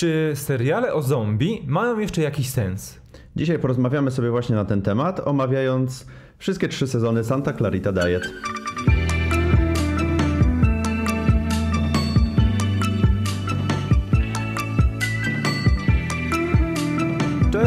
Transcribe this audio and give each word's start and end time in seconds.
Czy 0.00 0.32
seriale 0.34 0.94
o 0.94 1.02
zombie 1.02 1.62
mają 1.66 1.98
jeszcze 1.98 2.22
jakiś 2.22 2.50
sens? 2.50 3.00
Dzisiaj 3.36 3.58
porozmawiamy 3.58 4.10
sobie 4.10 4.30
właśnie 4.30 4.56
na 4.56 4.64
ten 4.64 4.82
temat, 4.82 5.20
omawiając 5.26 6.06
wszystkie 6.38 6.68
trzy 6.68 6.86
sezony 6.86 7.24
Santa 7.24 7.52
Clarita 7.52 7.92
Diet. 7.92 8.32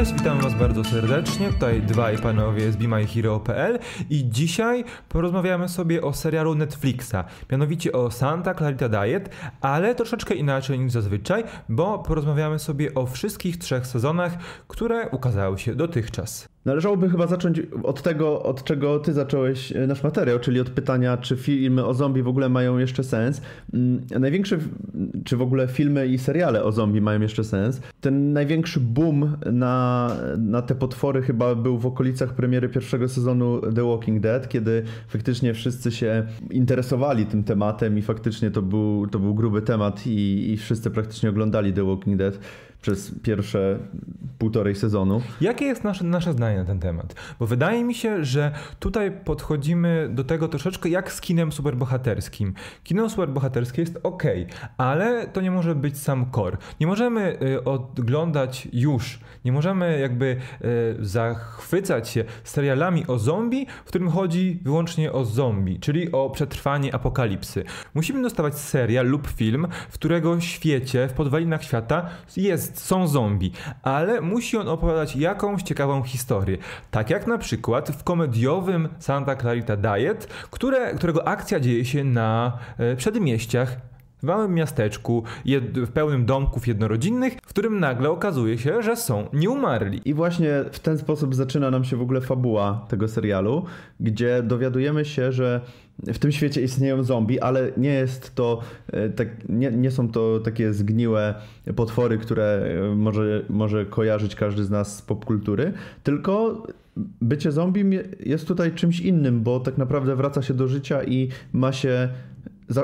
Cześć, 0.04 0.16
witam 0.16 0.42
Was 0.42 0.54
bardzo 0.54 0.84
serdecznie. 0.84 1.50
Tutaj 1.54 1.82
dwaj 1.82 2.18
panowie 2.18 2.72
z 2.72 2.76
BeMyHero.pl 2.76 3.80
i 4.10 4.30
dzisiaj 4.30 4.84
porozmawiamy 5.10 5.70
sobie 5.70 6.02
o 6.02 6.14
serialu 6.14 6.56
Netflixa, 6.56 7.16
mianowicie 7.52 7.92
o 7.92 8.12
Santa 8.12 8.54
Clarita 8.54 8.90
Diet, 8.90 9.30
ale 9.62 9.96
troszeczkę 9.96 10.36
inaczej 10.36 10.80
niż 10.80 10.92
zazwyczaj, 10.92 11.44
bo 11.70 12.00
porozmawiamy 12.00 12.60
sobie 12.60 12.94
o 12.94 13.06
wszystkich 13.06 13.58
trzech 13.58 13.88
sezonach, 13.88 14.38
które 14.68 15.10
ukazały 15.10 15.60
się 15.60 15.76
dotychczas. 15.76 16.53
Należałoby 16.66 17.10
chyba 17.10 17.28
zacząć 17.28 17.62
od 17.84 18.02
tego, 18.02 18.44
od 18.44 18.64
czego 18.64 19.00
ty 19.00 19.14
zacząłeś 19.14 19.72
e, 19.72 19.88
nasz 19.88 20.04
materiał, 20.04 20.40
czyli 20.40 20.60
od 20.60 20.70
pytania, 20.70 21.18
czy 21.18 21.38
filmy 21.38 21.86
o 21.86 21.94
zombie 21.94 22.24
w 22.24 22.28
ogóle 22.28 22.50
mają 22.50 22.78
jeszcze 22.78 23.04
sens. 23.04 23.42
Mm, 23.74 24.02
największy, 24.20 24.60
czy 25.24 25.38
w 25.38 25.42
ogóle 25.42 25.68
filmy 25.68 26.08
i 26.08 26.18
seriale 26.18 26.64
o 26.64 26.72
zombie 26.72 27.02
mają 27.02 27.22
jeszcze 27.22 27.44
sens. 27.44 27.82
Ten 28.02 28.34
największy 28.34 28.80
boom 28.80 29.38
na, 29.52 30.10
na 30.38 30.62
te 30.62 30.76
potwory 30.76 31.22
chyba 31.22 31.56
był 31.56 31.78
w 31.78 31.86
okolicach 31.86 32.34
premiery 32.34 32.70
pierwszego 32.70 33.08
sezonu 33.10 33.62
The 33.76 33.90
Walking 33.90 34.20
Dead, 34.20 34.50
kiedy 34.50 34.84
faktycznie 35.08 35.54
wszyscy 35.54 35.92
się 35.92 36.26
interesowali 36.52 37.26
tym 37.26 37.44
tematem 37.44 37.98
i 37.98 38.02
faktycznie 38.02 38.52
to 38.52 38.62
był, 38.62 39.08
to 39.08 39.20
był 39.20 39.36
gruby 39.36 39.62
temat 39.62 40.08
i, 40.08 40.52
i 40.52 40.58
wszyscy 40.58 40.92
praktycznie 40.92 41.30
oglądali 41.30 41.74
The 41.74 41.84
Walking 41.84 42.18
Dead 42.18 42.40
przez 42.82 43.12
pierwsze 43.24 43.80
półtorej 44.44 44.76
sezonu. 44.76 45.22
Jakie 45.42 45.66
jest 45.66 45.84
nasze, 45.84 46.04
nasze 46.04 46.34
zdanie 46.34 46.58
na 46.58 46.66
ten 46.66 46.80
temat? 46.80 47.16
Bo 47.40 47.48
wydaje 47.48 47.84
mi 47.84 47.94
się, 47.94 48.26
że 48.26 48.52
tutaj 48.80 49.12
podchodzimy 49.12 50.10
do 50.12 50.24
tego 50.24 50.48
troszeczkę 50.48 50.90
jak 50.90 51.12
z 51.12 51.22
kinem 51.22 51.52
superbohaterskim. 51.52 52.54
Kino 52.84 53.10
superbohaterskie 53.10 53.82
jest 53.82 54.00
ok, 54.04 54.24
ale 54.78 55.28
to 55.28 55.42
nie 55.42 55.52
może 55.52 55.76
być 55.76 55.98
sam 55.98 56.32
core. 56.32 56.58
Nie 56.80 56.88
możemy 56.88 57.38
y, 57.42 57.64
oglądać 57.64 58.68
już, 58.74 59.20
nie 59.46 59.52
możemy 59.52 60.00
jakby 60.00 60.26
y, 60.26 61.06
zachwycać 61.06 62.10
się 62.10 62.24
serialami 62.44 63.08
o 63.08 63.20
zombie, 63.20 63.68
w 63.86 63.88
którym 63.88 64.10
chodzi 64.10 64.60
wyłącznie 64.64 65.12
o 65.12 65.26
zombie, 65.26 65.80
czyli 65.80 66.12
o 66.12 66.30
przetrwanie 66.30 66.96
apokalipsy. 66.96 67.64
Musimy 67.94 68.22
dostawać 68.22 68.56
serial 68.56 69.08
lub 69.08 69.28
film, 69.28 69.68
w 69.90 69.94
którego 69.94 70.40
świecie, 70.40 71.08
w 71.08 71.14
podwalinach 71.14 71.64
świata 71.64 72.10
jest 72.38 72.80
są 72.80 73.08
zombie, 73.08 73.52
ale 73.84 74.22
musi 74.34 74.58
on 74.58 74.68
opowiadać 74.68 75.16
jakąś 75.16 75.64
ciekawą 75.64 76.04
historię. 76.04 76.58
Tak 76.92 77.10
jak 77.10 77.28
na 77.28 77.38
przykład 77.38 77.90
w 77.90 78.04
komediowym 78.04 78.90
Santa 79.00 79.36
Clarita 79.36 79.78
Diet, 79.78 80.28
które, 80.52 80.96
którego 80.96 81.28
akcja 81.28 81.60
dzieje 81.60 81.86
się 81.86 82.04
na 82.04 82.58
e, 82.78 82.96
przedmieściach 82.96 83.78
w 84.24 84.26
małym 84.26 84.54
miasteczku, 84.54 85.24
w 85.76 85.92
pełnym 85.92 86.26
domków 86.26 86.68
jednorodzinnych, 86.68 87.34
w 87.34 87.48
którym 87.48 87.80
nagle 87.80 88.10
okazuje 88.10 88.58
się, 88.58 88.82
że 88.82 88.96
są 88.96 89.28
nieumarli. 89.34 90.02
I 90.06 90.14
właśnie 90.14 90.66
w 90.72 90.80
ten 90.80 90.98
sposób 90.98 91.36
zaczyna 91.36 91.72
nam 91.72 91.84
się 91.84 91.98
w 91.98 92.02
ogóle 92.02 92.22
fabuła 92.22 92.86
tego 92.90 93.08
serialu, 93.08 93.66
gdzie 94.00 94.44
dowiadujemy 94.44 95.06
się, 95.06 95.32
że 95.32 95.62
w 96.00 96.20
tym 96.20 96.32
świecie 96.32 96.62
istnieją 96.62 97.04
zombie, 97.04 97.40
ale 97.40 97.72
nie 97.78 97.94
jest 97.94 98.36
to, 98.36 98.60
e, 98.88 99.10
tak, 99.10 99.28
nie, 99.50 99.72
nie 99.72 99.92
są 99.92 100.12
to 100.12 100.40
takie 100.40 100.74
zgniłe 100.74 101.36
potwory, 101.76 102.18
które 102.18 102.66
e, 102.92 102.96
może, 102.96 103.42
może 103.50 103.86
kojarzyć 103.86 104.36
każdy 104.36 104.64
z 104.64 104.70
nas 104.70 104.98
z 104.98 105.02
popkultury, 105.02 105.74
tylko 106.04 106.64
bycie 107.22 107.52
zombie 107.52 108.00
jest 108.20 108.48
tutaj 108.48 108.72
czymś 108.72 109.00
innym, 109.00 109.42
bo 109.42 109.60
tak 109.60 109.78
naprawdę 109.78 110.16
wraca 110.16 110.42
się 110.42 110.54
do 110.54 110.68
życia 110.68 111.04
i 111.04 111.30
ma 111.54 111.72
się 111.72 112.10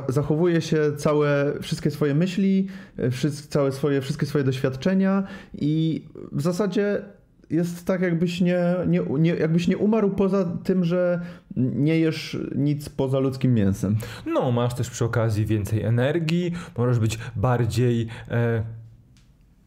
zachowuje 0.10 0.62
się 0.62 0.78
całe, 0.98 1.54
wszystkie 1.62 1.92
swoje 1.92 2.16
myśli, 2.16 2.68
e, 2.98 3.30
całe 3.50 3.72
swoje, 3.72 4.02
wszystkie 4.02 4.26
swoje 4.26 4.44
doświadczenia 4.44 5.24
i 5.54 6.04
w 6.32 6.42
zasadzie 6.42 7.02
jest 7.50 7.86
tak, 7.86 8.02
jakbyś 8.02 8.42
nie, 8.42 8.76
nie, 8.88 9.02
nie, 9.20 9.36
jakbyś 9.36 9.68
nie 9.68 9.78
umarł 9.78 10.10
poza 10.10 10.46
tym, 10.64 10.84
że 10.84 11.22
nie 11.56 12.00
jesz 12.00 12.38
nic 12.56 12.90
poza 12.90 13.20
ludzkim 13.20 13.54
mięsem. 13.54 13.98
No, 14.26 14.52
masz 14.52 14.74
też 14.74 14.90
przy 14.90 15.06
okazji 15.06 15.46
więcej 15.46 15.82
energii, 15.82 16.52
możesz 16.78 17.00
być 17.00 17.20
bardziej. 17.36 18.08
E 18.32 18.64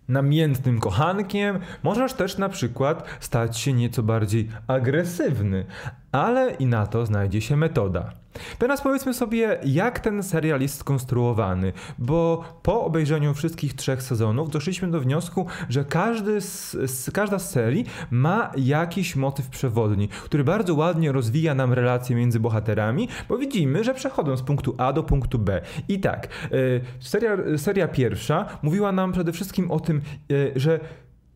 namiętnym 0.08 0.80
kochankiem, 0.80 1.58
możesz 1.82 2.12
też 2.12 2.38
na 2.38 2.48
przykład 2.48 3.04
stać 3.20 3.58
się 3.58 3.72
nieco 3.72 4.02
bardziej 4.02 4.48
agresywny, 4.66 5.64
ale 6.12 6.54
i 6.54 6.66
na 6.66 6.86
to 6.86 7.06
znajdzie 7.06 7.40
się 7.40 7.56
metoda. 7.56 8.21
Teraz 8.58 8.80
powiedzmy 8.80 9.14
sobie, 9.14 9.58
jak 9.64 10.00
ten 10.00 10.22
serial 10.22 10.60
jest 10.60 10.78
skonstruowany, 10.78 11.72
bo 11.98 12.44
po 12.62 12.84
obejrzeniu 12.84 13.34
wszystkich 13.34 13.74
trzech 13.74 14.02
sezonów 14.02 14.50
doszliśmy 14.50 14.90
do 14.90 15.00
wniosku, 15.00 15.46
że 15.68 15.84
każdy 15.84 16.40
z, 16.40 16.72
z, 16.90 17.10
każda 17.10 17.38
z 17.38 17.50
serii 17.50 17.84
ma 18.10 18.52
jakiś 18.56 19.16
motyw 19.16 19.48
przewodni, 19.48 20.08
który 20.08 20.44
bardzo 20.44 20.74
ładnie 20.74 21.12
rozwija 21.12 21.54
nam 21.54 21.72
relacje 21.72 22.16
między 22.16 22.40
bohaterami, 22.40 23.08
bo 23.28 23.38
widzimy, 23.38 23.84
że 23.84 23.94
przechodzą 23.94 24.36
z 24.36 24.42
punktu 24.42 24.74
A 24.78 24.92
do 24.92 25.02
punktu 25.02 25.38
B. 25.38 25.60
I 25.88 26.00
tak, 26.00 26.28
y, 26.52 26.80
seria, 27.00 27.36
seria 27.56 27.88
pierwsza 27.88 28.58
mówiła 28.62 28.92
nam 28.92 29.12
przede 29.12 29.32
wszystkim 29.32 29.70
o 29.70 29.80
tym, 29.80 30.00
y, 30.30 30.52
że 30.56 30.80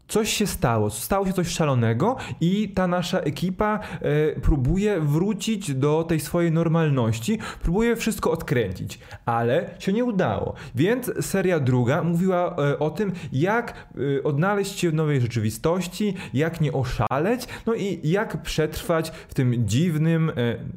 coś 0.08 0.32
się 0.32 0.46
stało, 0.46 0.90
stało 0.90 1.26
się 1.26 1.32
coś 1.32 1.48
szalonego 1.48 2.16
i 2.40 2.68
ta 2.68 2.86
nasza 2.86 3.20
ekipa 3.20 3.78
e, 4.00 4.40
próbuje 4.40 5.00
wrócić 5.00 5.74
do 5.74 6.04
tej 6.04 6.20
swojej 6.20 6.52
normalności, 6.52 7.38
próbuje 7.62 7.96
wszystko 7.96 8.30
odkręcić, 8.30 8.98
ale 9.26 9.70
się 9.78 9.92
nie 9.92 10.04
udało. 10.04 10.54
Więc 10.74 11.12
seria 11.20 11.60
druga 11.60 12.02
mówiła 12.02 12.56
e, 12.58 12.78
o 12.78 12.90
tym, 12.90 13.12
jak 13.32 13.86
e, 14.18 14.22
odnaleźć 14.22 14.78
się 14.78 14.90
w 14.90 14.94
nowej 14.94 15.20
rzeczywistości, 15.20 16.14
jak 16.34 16.60
nie 16.60 16.72
oszaleć, 16.72 17.48
no 17.66 17.74
i 17.74 18.00
jak 18.04 18.42
przetrwać 18.42 19.10
w 19.28 19.34
tym 19.34 19.66
dziwnym 19.68 20.32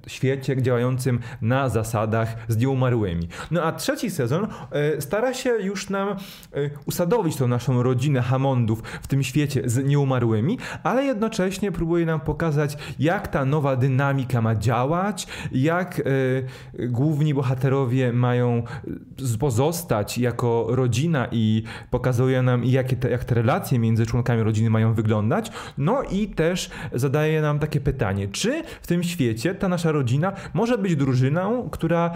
świecie 0.07 0.61
działającym 0.61 1.19
na 1.41 1.69
zasadach 1.69 2.35
z 2.47 2.57
nieumarłymi. 2.57 3.27
No 3.51 3.63
a 3.63 3.71
trzeci 3.71 4.09
sezon 4.09 4.47
stara 4.99 5.33
się 5.33 5.49
już 5.49 5.89
nam 5.89 6.15
usadowić 6.85 7.35
tą 7.35 7.47
naszą 7.47 7.83
rodzinę 7.83 8.21
Hammondów 8.21 8.81
w 9.01 9.07
tym 9.07 9.18
tym 9.19 9.23
świecie 9.23 9.61
z 9.65 9.85
nieumarłymi, 9.85 10.57
ale 10.83 11.03
jednocześnie 11.03 11.71
próbuje 11.71 12.05
nam 12.05 12.19
pokazać, 12.19 12.77
jak 12.99 13.27
ta 13.27 13.45
nowa 13.45 13.75
dynamika 13.75 14.41
ma 14.41 14.55
działać, 14.55 15.27
jak 15.51 15.99
y, 15.99 16.87
główni 16.89 17.33
bohaterowie 17.33 18.13
mają 18.13 18.63
e, 19.33 19.37
pozostać 19.39 20.17
jako 20.17 20.67
rodzina 20.69 21.27
i 21.31 21.63
pokazuje 21.91 22.41
nam, 22.41 22.65
jakie 22.65 22.95
te, 22.95 23.09
jak 23.09 23.23
te 23.23 23.35
relacje 23.35 23.79
między 23.79 24.05
członkami 24.05 24.43
rodziny 24.43 24.69
mają 24.69 24.93
wyglądać. 24.93 25.51
No 25.77 26.03
i 26.03 26.27
też 26.27 26.69
zadaje 26.93 27.41
nam 27.41 27.59
takie 27.59 27.79
pytanie, 27.79 28.27
czy 28.27 28.63
w 28.81 28.87
tym 28.87 29.03
świecie 29.03 29.55
ta 29.55 29.67
nasza 29.67 29.91
rodzina 29.91 30.33
może 30.53 30.77
być 30.77 30.95
drużyną, 30.95 31.69
która 31.69 32.11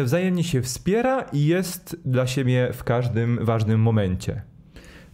y, 0.00 0.04
wzajemnie 0.04 0.44
się 0.44 0.62
wspiera 0.62 1.22
i 1.32 1.46
jest 1.46 1.96
dla 2.04 2.26
siebie 2.26 2.70
w 2.72 2.84
każdym 2.84 3.38
ważnym 3.44 3.80
momencie. 3.80 4.57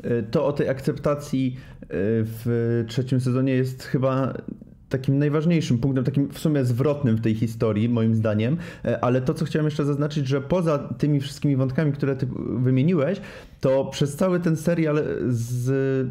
E, 0.04 0.22
to 0.22 0.46
o 0.46 0.52
tej 0.52 0.68
akceptacji 0.68 1.56
e, 1.82 1.86
w 1.90 2.84
trzecim 2.88 3.20
sezonie 3.20 3.52
jest 3.52 3.82
chyba 3.82 4.34
takim 4.88 5.18
najważniejszym 5.18 5.78
punktem, 5.78 6.04
takim 6.04 6.28
w 6.28 6.38
sumie 6.38 6.64
zwrotnym 6.64 7.16
w 7.16 7.20
tej 7.20 7.34
historii, 7.34 7.88
moim 7.88 8.14
zdaniem. 8.14 8.56
E, 8.84 9.04
ale 9.04 9.20
to, 9.20 9.34
co 9.34 9.44
chciałem 9.44 9.64
jeszcze 9.66 9.84
zaznaczyć, 9.84 10.28
że 10.28 10.40
poza 10.40 10.78
tymi 10.78 11.20
wszystkimi 11.20 11.56
wątkami, 11.56 11.92
które 11.92 12.16
ty 12.16 12.26
wymieniłeś, 12.56 13.20
to 13.60 13.84
przez 13.84 14.16
cały 14.16 14.40
ten 14.40 14.56
serial 14.56 15.04
z 15.28 16.10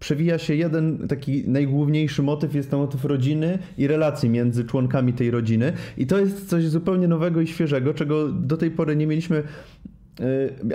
przewija 0.00 0.38
się 0.38 0.54
jeden 0.54 1.08
taki 1.08 1.48
najgłówniejszy 1.48 2.22
motyw, 2.22 2.54
jest 2.54 2.70
to 2.70 2.78
motyw 2.78 3.04
rodziny 3.04 3.58
i 3.78 3.86
relacji 3.86 4.30
między 4.30 4.64
członkami 4.64 5.12
tej 5.12 5.30
rodziny. 5.30 5.72
I 5.96 6.06
to 6.06 6.18
jest 6.18 6.48
coś 6.48 6.66
zupełnie 6.66 7.08
nowego 7.08 7.40
i 7.40 7.46
świeżego, 7.46 7.94
czego 7.94 8.28
do 8.28 8.56
tej 8.56 8.70
pory 8.70 8.96
nie 8.96 9.06
mieliśmy 9.06 9.42
Y, 9.86 9.89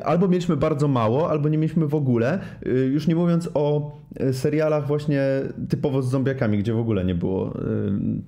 albo 0.03 0.27
mieliśmy 0.27 0.57
bardzo 0.57 0.88
mało, 0.88 1.30
albo 1.30 1.50
nie 1.50 1.57
mieliśmy 1.57 1.88
w 1.88 1.95
ogóle. 1.95 2.39
Y, 2.65 2.69
już 2.69 3.07
nie 3.07 3.15
mówiąc 3.15 3.50
o 3.53 3.92
y, 4.21 4.33
serialach 4.33 4.88
właśnie 4.88 5.21
typowo 5.69 6.01
z 6.01 6.09
zombiakami, 6.09 6.57
gdzie 6.57 6.74
w 6.74 6.80
ogóle 6.80 7.06
nie 7.06 7.15
było 7.15 7.53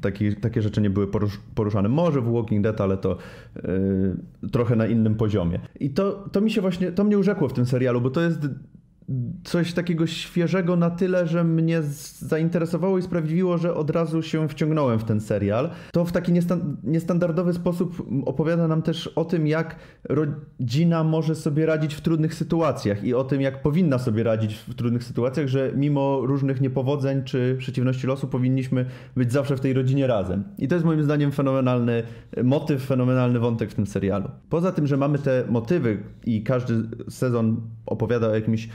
taki, 0.02 0.36
takie 0.36 0.62
rzeczy 0.62 0.82
nie 0.82 0.90
były 0.90 1.08
poruszane. 1.56 1.90
Może 1.90 2.22
w 2.22 2.32
Walking 2.32 2.64
Dead, 2.64 2.82
ale 2.82 2.98
to 2.98 3.18
trochę 4.52 4.76
na 4.76 4.88
innym 4.88 5.16
poziomie. 5.16 5.60
I 5.80 5.90
to, 5.90 6.30
to 6.32 6.42
mi 6.42 6.52
się 6.52 6.62
właśnie, 6.62 6.92
to 6.92 7.04
mnie 7.04 7.18
urzekło 7.18 7.48
w 7.48 7.54
tym 7.54 7.66
serialu, 7.66 8.02
bo 8.02 8.10
to 8.10 8.22
jest 8.22 8.48
coś 9.44 9.74
takiego 9.74 10.08
świeżego 10.08 10.76
na 10.76 10.90
tyle, 10.90 11.28
że 11.28 11.44
mnie 11.44 11.82
zainteresowało 12.20 12.98
i 12.98 13.02
sprawiło, 13.02 13.58
że 13.58 13.74
od 13.74 13.90
razu 13.90 14.22
się 14.22 14.50
wciągnąłem 14.50 15.00
w 15.00 15.04
ten 15.04 15.22
serial. 15.22 15.70
To 15.92 16.06
w 16.06 16.12
taki 16.12 16.32
niestandardowy 16.84 17.54
sposób 17.54 18.08
opowiada 18.26 18.68
nam 18.68 18.82
też 18.82 19.08
o 19.08 19.26
tym, 19.26 19.48
jak 19.48 19.76
rodzina 20.04 21.04
może 21.04 21.36
sobie 21.36 21.66
radzić 21.66 21.94
w 21.96 22.02
trudnych 22.02 22.34
sytuacjach 22.34 23.04
i 23.04 23.14
o 23.14 23.24
tym, 23.24 23.42
jak 23.42 23.62
powinna 23.62 23.98
sobie 23.98 24.24
radzić 24.24 24.54
w 24.56 24.76
trudnych 24.76 25.04
sytuacjach, 25.04 25.48
że 25.48 25.72
mimo 25.76 26.22
różnych 26.22 26.62
niepowodzeń 26.62 27.24
czy 27.24 27.56
przeciwności 27.60 28.08
losu 28.08 28.28
powinniśmy 28.28 28.86
być 29.16 29.32
zawsze 29.32 29.58
w 29.58 29.60
tej 29.60 29.74
rodzinie 29.74 30.08
razem. 30.08 30.44
I 30.58 30.68
to 30.68 30.76
jest 30.76 30.86
moim 30.86 31.04
zdaniem 31.04 31.32
fenomenalny 31.32 32.04
motyw, 32.44 32.86
fenomenalny 32.86 33.40
wątek 33.40 33.72
w 33.72 33.74
tym 33.74 33.88
serialu. 33.88 34.30
Poza 34.50 34.72
tym, 34.72 34.88
że 34.88 34.98
mamy 34.98 35.20
te 35.20 35.44
motywy 35.50 36.04
i 36.26 36.44
każdy 36.44 36.74
sezon 37.10 37.62
opowiada 37.86 38.28
o 38.28 38.36
jakimś 38.36 38.70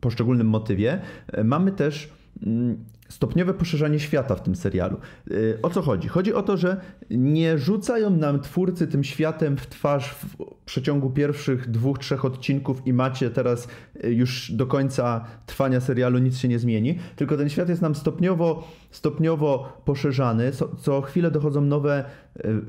poszczególnym 0.00 0.46
motywie, 0.46 1.00
y, 1.38 1.44
mamy 1.44 1.72
też 1.72 2.12
mm, 2.46 2.84
stopniowe 3.14 3.54
poszerzanie 3.54 4.00
świata 4.00 4.34
w 4.34 4.42
tym 4.42 4.56
serialu. 4.56 4.96
Y, 5.30 5.58
o 5.62 5.70
co 5.70 5.82
chodzi? 5.82 6.08
Chodzi 6.08 6.34
o 6.34 6.42
to, 6.42 6.56
że 6.56 6.80
nie 7.10 7.58
rzucają 7.58 8.10
nam 8.10 8.40
twórcy 8.40 8.86
tym 8.86 9.04
światem 9.04 9.56
w 9.56 9.66
twarz 9.66 10.10
w 10.10 10.36
przeciągu 10.64 11.10
pierwszych 11.10 11.70
dwóch, 11.70 11.98
trzech 11.98 12.24
odcinków 12.24 12.86
i 12.86 12.92
macie 12.92 13.30
teraz 13.30 13.68
już 14.04 14.52
do 14.52 14.66
końca 14.66 15.24
trwania 15.46 15.80
serialu 15.80 16.18
nic 16.18 16.38
się 16.38 16.48
nie 16.48 16.58
zmieni, 16.58 16.98
tylko 17.16 17.36
ten 17.36 17.48
świat 17.48 17.68
jest 17.68 17.82
nam 17.82 17.94
stopniowo, 17.94 18.68
stopniowo 18.90 19.82
poszerzany, 19.84 20.52
co, 20.52 20.76
co 20.76 21.02
chwilę 21.02 21.30
dochodzą 21.30 21.60
nowe 21.60 22.04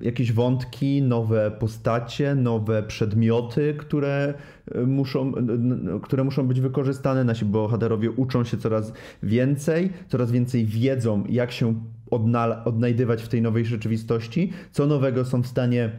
jakieś 0.01 0.31
wątki, 0.31 1.01
nowe 1.01 1.51
postacie, 1.51 2.36
nowe 2.36 2.83
przedmioty, 2.83 3.75
które 3.77 4.33
muszą, 4.88 5.33
które 6.03 6.24
muszą 6.24 6.47
być 6.47 6.62
wykorzystane. 6.62 7.24
Nasi 7.24 7.45
bohaterowie 7.45 8.12
uczą 8.12 8.44
się 8.44 8.57
coraz 8.57 8.94
więcej, 9.24 9.89
coraz 10.07 10.31
więcej 10.35 10.65
wiedzą, 10.65 11.23
jak 11.29 11.51
się 11.51 11.73
odnajdywać 12.65 13.23
w 13.23 13.27
tej 13.27 13.41
nowej 13.41 13.65
rzeczywistości, 13.65 14.53
co 14.71 14.85
nowego 14.85 15.25
są 15.25 15.41
w 15.41 15.47
stanie 15.47 15.91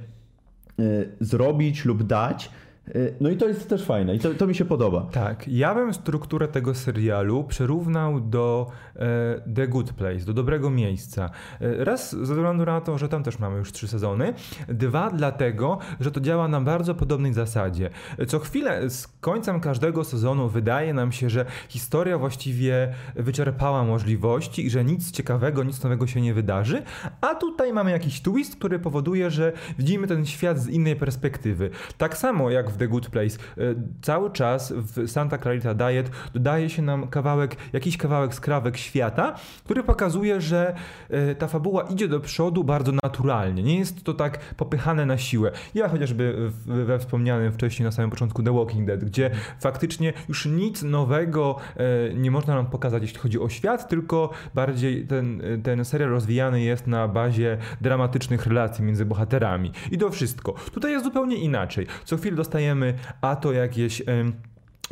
y, 0.81 1.09
zrobić 1.21 1.85
lub 1.85 2.03
dać. 2.03 2.51
Y, 2.95 3.15
no 3.21 3.31
i 3.31 3.37
to 3.37 3.49
jest 3.49 3.69
też 3.69 3.85
fajne 3.85 4.15
i 4.15 4.19
to, 4.19 4.35
to, 4.35 4.47
mi 4.47 4.55
się 4.55 4.65
podoba. 4.65 5.07
Tak, 5.13 5.49
ja 5.49 5.75
bym 5.75 5.95
strukturę 5.95 6.49
tego 6.49 6.75
serialu 6.75 7.45
przerównał 7.45 8.21
do 8.21 8.67
e, 8.97 9.41
The 9.55 9.69
Good 9.69 9.93
Place, 9.93 10.25
do 10.25 10.33
dobrego 10.33 10.71
miejsca. 10.71 11.31
E, 11.61 11.85
raz 11.85 12.11
ze 12.11 12.35
względu 12.35 12.65
na 12.65 12.81
to, 12.81 12.99
że 12.99 13.09
tam 13.09 13.23
też 13.23 13.39
mamy 13.39 13.59
już 13.59 13.73
trzy 13.73 13.89
sezony, 13.89 14.35
dwa 14.69 15.11
dlatego, 15.11 15.79
że 16.01 16.11
to 16.11 16.21
działa 16.21 16.49
na 16.49 16.61
bardzo 16.61 16.95
podobnej 16.95 17.35
zasadzie. 17.35 17.91
Co 18.27 18.39
chwilę 18.39 18.91
z 18.91 19.09
końcem 19.21 19.61
każdego 19.61 20.05
sezonu 20.05 20.49
wydaje 20.49 20.95
nam 20.95 21.13
się, 21.13 21.31
że 21.31 21.45
historia 21.69 22.19
właściwie 22.19 22.95
wyczerpała 23.17 23.85
możliwości 23.85 24.67
i 24.67 24.71
że 24.71 24.85
nic 24.85 25.11
ciekawego, 25.11 25.65
nic 25.65 25.83
nowego 25.83 26.07
się 26.07 26.21
nie 26.21 26.35
wydarzy, 26.35 26.83
a 27.21 27.35
tutaj 27.35 27.73
mamy 27.73 27.91
jakiś 27.91 28.23
twist, 28.23 28.57
który 28.57 28.79
powoduje, 28.79 29.31
że 29.31 29.53
widzimy 29.79 30.07
ten 30.07 30.27
świat 30.27 30.59
z 30.59 30.69
innej 30.69 30.97
perspektywy. 30.97 31.71
Tak 31.99 32.17
samo 32.17 32.51
jak 32.51 32.76
The 32.77 32.89
Good 32.89 33.11
Place. 33.11 33.37
E, 33.59 33.63
cały 34.03 34.31
czas 34.31 34.73
w 34.73 35.09
Santa 35.09 35.39
Clarita 35.39 35.75
Diet 35.75 36.11
dodaje 36.35 36.71
się 36.71 36.83
nam 36.83 37.09
kawałek, 37.09 37.57
jakiś 37.73 37.97
kawałek 37.97 38.35
skrawek 38.35 38.77
świata, 38.77 39.35
który 39.65 39.83
pokazuje, 39.83 40.41
że 40.41 40.75
e, 41.11 41.35
ta 41.35 41.47
fabuła 41.47 41.83
idzie 41.83 42.09
do 42.09 42.21
przodu 42.21 42.65
bardzo 42.65 42.93
naturalnie. 43.03 43.63
Nie 43.63 43.79
jest 43.79 44.05
to 44.05 44.15
tak 44.15 44.39
popychane 44.55 45.07
na 45.07 45.19
siłę. 45.19 45.51
Ja 45.75 45.89
chociażby 45.89 46.51
we 46.67 46.99
wspomnianym 46.99 47.53
wcześniej 47.53 47.85
na 47.85 47.93
samym 47.93 48.11
początku 48.11 48.43
The 48.43 48.55
Walking 48.55 48.87
Dead, 48.87 49.05
gdzie 49.05 49.31
faktycznie 49.61 50.13
już 50.29 50.47
nic 50.47 50.83
nowego 50.83 51.57
e, 51.77 52.15
nie 52.15 52.31
można 52.31 52.55
nam 52.55 52.67
pokazać, 52.67 53.03
jeśli 53.03 53.19
chodzi 53.19 53.41
o 53.41 53.49
świat, 53.49 53.89
tylko 53.89 54.31
bardziej 54.55 55.07
ten, 55.07 55.43
ten 55.63 55.85
serial 55.85 56.11
rozwijany 56.11 56.61
jest 56.61 56.87
na 56.87 57.09
bazie 57.09 57.59
dramatycznych 57.81 58.47
relacji 58.47 58.85
między 58.85 59.05
bohaterami. 59.05 59.73
I 59.91 59.99
to 59.99 60.11
wszystko. 60.11 60.55
Tutaj 60.73 60.93
jest 60.93 61.05
zupełnie 61.05 61.37
inaczej. 61.37 61.87
Co 62.05 62.17
chwilę 62.17 62.37
dostajemy 62.37 62.66
dostajemy 62.67 62.95
a 63.21 63.37
to 63.37 63.53
jakieś 63.53 64.03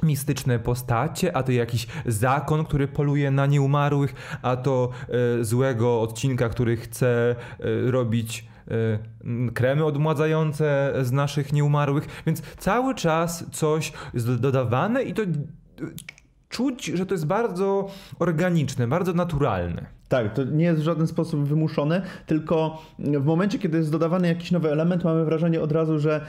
mistyczne 0.03 0.59
postacie, 0.59 1.37
a 1.37 1.43
to 1.43 1.53
jakiś 1.53 1.87
zakon, 2.07 2.65
który 2.65 2.89
poluje 2.89 3.31
na 3.31 3.47
nieumarłych, 3.47 4.15
a 4.43 4.57
to 4.57 4.91
e, 5.41 5.45
złego 5.45 6.01
odcinka, 6.01 6.49
który 6.49 6.77
chce 6.77 7.31
e, 7.31 7.91
robić 7.91 8.45
e, 8.69 9.53
kremy 9.55 9.85
odmładzające 9.85 10.95
z 11.03 11.13
naszych 11.13 11.53
nieumarłych, 11.53 12.23
więc 12.27 12.43
cały 12.59 12.95
czas 12.95 13.45
coś 13.53 13.93
jest 14.15 14.35
dodawane 14.41 15.03
i 15.03 15.15
to 15.15 15.23
czuć, 16.49 16.87
że 16.87 17.07
to 17.07 17.15
jest 17.15 17.27
bardzo 17.27 17.89
organiczne, 18.19 18.87
bardzo 18.87 19.13
naturalne. 19.13 19.87
Tak, 20.09 20.35
to 20.35 20.45
nie 20.45 20.65
jest 20.65 20.81
w 20.81 20.85
żaden 20.85 21.07
sposób 21.07 21.49
wymuszone, 21.49 22.03
tylko 22.27 22.83
w 22.99 23.25
momencie, 23.25 23.59
kiedy 23.59 23.79
jest 23.79 23.93
dodawany 23.93 24.29
jakiś 24.29 24.51
nowy 24.51 24.71
element, 24.73 25.05
mamy 25.05 25.25
wrażenie 25.25 25.61
od 25.61 25.73
razu, 25.73 25.99
że 25.99 26.27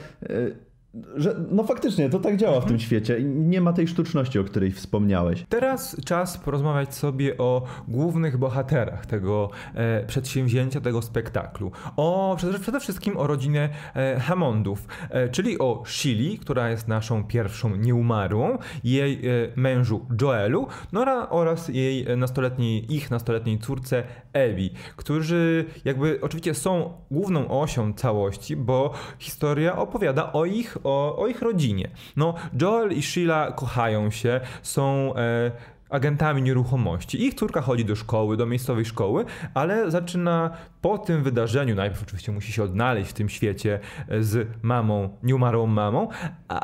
że, 1.16 1.36
no 1.50 1.64
faktycznie, 1.64 2.10
to 2.10 2.18
tak 2.18 2.36
działa 2.36 2.56
mhm. 2.56 2.62
w 2.62 2.66
tym 2.66 2.74
mhm. 2.74 2.86
świecie. 2.86 3.22
Nie 3.22 3.60
ma 3.60 3.72
tej 3.72 3.88
sztuczności, 3.88 4.38
o 4.38 4.44
której 4.44 4.72
wspomniałeś. 4.72 5.44
Teraz 5.48 5.96
czas 6.04 6.38
porozmawiać 6.38 6.94
sobie 6.94 7.38
o 7.38 7.62
głównych 7.88 8.36
bohaterach 8.36 9.06
tego 9.06 9.50
e, 9.74 10.06
przedsięwzięcia, 10.06 10.80
tego 10.80 11.02
spektaklu. 11.02 11.70
O, 11.96 12.34
przede, 12.36 12.58
przede 12.58 12.80
wszystkim 12.80 13.16
o 13.16 13.26
rodzinie 13.26 13.68
e, 13.94 14.20
Hammondów, 14.20 14.86
e, 15.10 15.28
czyli 15.28 15.58
o 15.58 15.82
Shili, 15.86 16.38
która 16.38 16.70
jest 16.70 16.88
naszą 16.88 17.24
pierwszą 17.24 17.76
nieumarłą, 17.76 18.58
jej 18.84 19.12
e, 19.14 19.48
mężu 19.56 20.06
Joelu, 20.20 20.66
Nora 20.92 21.28
oraz 21.28 21.68
jej 21.68 22.16
nastoletniej, 22.16 22.94
ich 22.94 23.10
nastoletniej 23.10 23.58
córce 23.58 24.02
Evi, 24.32 24.70
którzy 24.96 25.64
jakby 25.84 26.18
oczywiście 26.22 26.54
są 26.54 26.92
główną 27.10 27.60
osią 27.60 27.92
całości, 27.92 28.56
bo 28.56 28.92
historia 29.18 29.76
opowiada 29.76 30.32
o 30.32 30.44
ich 30.44 30.85
o, 30.86 31.16
o 31.16 31.26
ich 31.26 31.42
rodzinie. 31.42 31.90
No, 32.16 32.34
Joel 32.60 32.92
i 32.92 33.02
Sheila 33.02 33.52
kochają 33.52 34.10
się, 34.10 34.40
są 34.62 35.14
e, 35.16 35.50
agentami 35.90 36.42
nieruchomości. 36.42 37.26
Ich 37.26 37.34
córka 37.34 37.60
chodzi 37.60 37.84
do 37.84 37.96
szkoły, 37.96 38.36
do 38.36 38.46
miejscowej 38.46 38.84
szkoły, 38.84 39.24
ale 39.54 39.90
zaczyna 39.90 40.50
po 40.82 40.98
tym 40.98 41.22
wydarzeniu, 41.22 41.74
najpierw 41.74 42.02
oczywiście 42.02 42.32
musi 42.32 42.52
się 42.52 42.62
odnaleźć 42.62 43.10
w 43.10 43.14
tym 43.14 43.28
świecie 43.28 43.80
e, 44.08 44.22
z 44.22 44.48
mamą, 44.62 45.08
nieumarłą 45.22 45.66
mamą, 45.66 46.08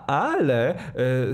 ale 0.07 0.75
e, 0.75 0.75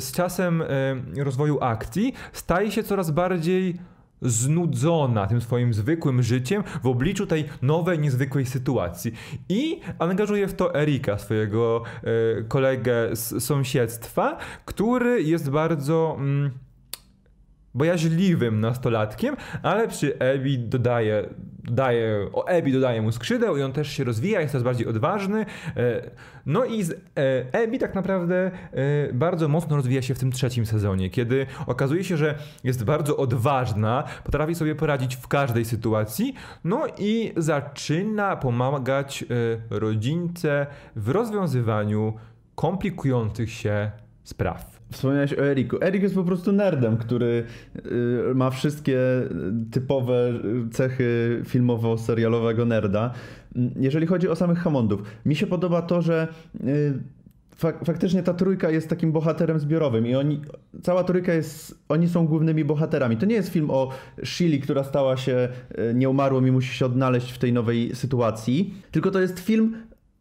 z 0.00 0.12
czasem 0.12 0.62
e, 0.62 1.22
rozwoju 1.24 1.58
akcji 1.60 2.14
staje 2.32 2.70
się 2.70 2.82
coraz 2.82 3.10
bardziej 3.10 3.78
znudzona 4.22 5.26
tym 5.26 5.40
swoim 5.40 5.74
zwykłym 5.74 6.22
życiem 6.22 6.64
w 6.82 6.86
obliczu 6.86 7.26
tej 7.26 7.44
nowej, 7.62 7.98
niezwykłej 7.98 8.46
sytuacji. 8.46 9.12
I 9.48 9.80
angażuje 9.98 10.48
w 10.48 10.54
to 10.54 10.74
Erika, 10.74 11.18
swojego 11.18 11.82
e, 12.02 12.42
kolegę 12.42 13.16
z 13.16 13.44
sąsiedztwa, 13.44 14.36
który 14.64 15.22
jest 15.22 15.50
bardzo. 15.50 16.16
Mm, 16.18 16.50
bojaźliwym 17.74 18.60
nastolatkiem, 18.60 19.36
ale 19.62 19.88
przy 19.88 20.18
Ebi 20.18 20.58
dodaje, 20.58 21.28
dodaje, 21.64 22.28
o 22.32 22.46
Ebi 22.46 22.72
dodaje 22.72 23.02
mu 23.02 23.12
skrzydeł 23.12 23.56
i 23.56 23.62
on 23.62 23.72
też 23.72 23.88
się 23.88 24.04
rozwija, 24.04 24.40
jest 24.40 24.52
coraz 24.52 24.64
bardziej 24.64 24.86
odważny. 24.86 25.46
E, 25.76 26.10
no 26.46 26.64
i 26.64 26.82
z 26.82 26.92
e, 26.92 26.96
Ebi 27.52 27.78
tak 27.78 27.94
naprawdę 27.94 28.50
e, 28.72 29.12
bardzo 29.12 29.48
mocno 29.48 29.76
rozwija 29.76 30.02
się 30.02 30.14
w 30.14 30.18
tym 30.18 30.32
trzecim 30.32 30.66
sezonie, 30.66 31.10
kiedy 31.10 31.46
okazuje 31.66 32.04
się, 32.04 32.16
że 32.16 32.34
jest 32.64 32.84
bardzo 32.84 33.16
odważna, 33.16 34.04
potrafi 34.24 34.54
sobie 34.54 34.74
poradzić 34.74 35.16
w 35.16 35.28
każdej 35.28 35.64
sytuacji, 35.64 36.34
no 36.64 36.86
i 36.98 37.32
zaczyna 37.36 38.36
pomagać 38.36 39.24
rodzince 39.70 40.66
w 40.96 41.08
rozwiązywaniu 41.08 42.14
komplikujących 42.54 43.50
się 43.50 43.90
spraw. 44.24 44.77
Wspomniałeś 44.90 45.32
o 45.32 45.46
Eriku. 45.46 45.76
Erik 45.82 46.02
jest 46.02 46.14
po 46.14 46.24
prostu 46.24 46.52
nerdem, 46.52 46.96
który 46.96 47.44
y, 48.30 48.34
ma 48.34 48.50
wszystkie 48.50 48.98
typowe 49.70 50.32
cechy 50.72 51.40
filmowo-serialowego 51.44 52.66
nerda. 52.66 53.10
Jeżeli 53.80 54.06
chodzi 54.06 54.28
o 54.28 54.36
samych 54.36 54.58
Hammondów, 54.58 55.02
mi 55.26 55.36
się 55.36 55.46
podoba 55.46 55.82
to, 55.82 56.02
że 56.02 56.28
y, 56.66 56.98
fak 57.56 57.84
faktycznie 57.84 58.22
ta 58.22 58.34
trójka 58.34 58.70
jest 58.70 58.88
takim 58.88 59.12
bohaterem 59.12 59.60
zbiorowym 59.60 60.06
i 60.06 60.14
oni, 60.14 60.40
cała 60.82 61.04
trójka 61.04 61.34
jest, 61.34 61.78
oni 61.88 62.08
są 62.08 62.26
głównymi 62.26 62.64
bohaterami. 62.64 63.16
To 63.16 63.26
nie 63.26 63.34
jest 63.34 63.48
film 63.48 63.70
o 63.70 63.90
Shili, 64.24 64.60
która 64.60 64.84
stała 64.84 65.16
się 65.16 65.48
y, 65.90 65.94
nieumarłą 65.94 66.44
i 66.44 66.50
musi 66.50 66.74
się 66.74 66.86
odnaleźć 66.86 67.32
w 67.32 67.38
tej 67.38 67.52
nowej 67.52 67.94
sytuacji, 67.94 68.74
tylko 68.90 69.10
to 69.10 69.20
jest 69.20 69.40
film 69.40 69.76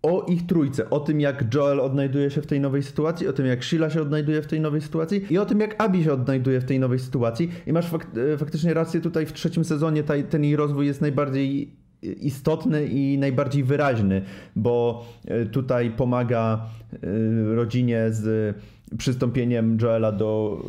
o 0.08 0.26
ich 0.28 0.46
trójce, 0.46 0.90
o 0.90 1.00
tym 1.00 1.22
jak 1.22 1.54
Joel 1.54 1.80
odnajduje 1.80 2.32
się 2.32 2.42
w 2.42 2.48
tej 2.48 2.60
nowej 2.60 2.84
sytuacji, 2.84 3.28
o 3.28 3.34
tym 3.34 3.46
jak 3.46 3.64
Sheila 3.64 3.90
się 3.90 4.02
odnajduje 4.02 4.42
w 4.42 4.48
tej 4.48 4.62
nowej 4.62 4.82
sytuacji 4.82 5.26
i 5.30 5.38
o 5.38 5.46
tym 5.46 5.60
jak 5.60 5.84
Abby 5.84 6.04
się 6.04 6.14
odnajduje 6.14 6.62
w 6.62 6.66
tej 6.66 6.80
nowej 6.80 7.00
sytuacji. 7.00 7.52
I 7.68 7.74
masz 7.74 7.90
fak 7.90 8.08
e, 8.34 8.38
faktycznie 8.38 8.74
rację, 8.74 9.02
tutaj 9.02 9.26
w 9.26 9.34
trzecim 9.34 9.66
sezonie 9.66 10.04
ta, 10.04 10.14
ten 10.30 10.44
jej 10.44 10.56
rozwój 10.56 10.86
jest 10.86 11.02
najbardziej 11.02 11.72
istotny 12.02 12.86
i 12.86 13.18
najbardziej 13.18 13.64
wyraźny, 13.64 14.22
bo 14.56 15.06
e, 15.26 15.46
tutaj 15.46 15.92
pomaga 15.92 16.66
e, 16.94 17.56
rodzinie 17.56 18.08
z 18.10 18.56
przystąpieniem 18.98 19.78
Joela 19.82 20.12
do 20.12 20.62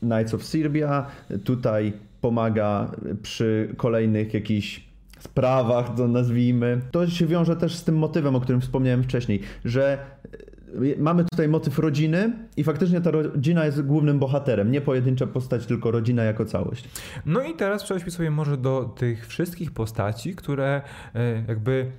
Knights 0.00 0.34
of 0.34 0.44
Serbia. 0.44 1.06
Tutaj 1.44 1.92
pomaga 2.20 2.90
przy 3.22 3.74
kolejnych 3.76 4.34
jakichś 4.34 4.91
sprawach, 5.22 5.94
to 5.94 6.08
nazwijmy. 6.08 6.80
To 6.90 7.06
się 7.06 7.26
wiąże 7.26 7.56
też 7.56 7.74
z 7.74 7.84
tym 7.84 7.98
motywem, 7.98 8.36
o 8.36 8.40
którym 8.40 8.60
wspomniałem 8.60 9.02
wcześniej, 9.02 9.40
że 9.64 9.98
y, 10.74 10.96
mamy 10.98 11.24
tutaj 11.24 11.48
motyw 11.48 11.78
rodziny 11.78 12.32
i 12.56 12.64
faktycznie 12.64 13.00
ta 13.00 13.10
rodzina 13.10 13.66
jest 13.66 13.82
głównym 13.82 14.18
bohaterem, 14.18 14.70
nie 14.70 14.80
pojedyncza 14.80 15.26
postać, 15.26 15.66
tylko 15.66 15.90
rodzina 15.90 16.24
jako 16.24 16.44
całość. 16.44 16.88
No 17.26 17.42
i 17.42 17.54
teraz 17.54 17.84
przejdźmy 17.84 18.10
sobie 18.10 18.30
może 18.30 18.56
do 18.56 18.94
tych 18.96 19.26
wszystkich 19.26 19.70
postaci, 19.70 20.34
które 20.34 20.82
e, 21.14 21.42
jakby 21.48 21.92